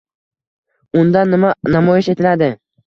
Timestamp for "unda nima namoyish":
1.03-2.13